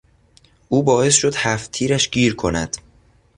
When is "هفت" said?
1.35-1.71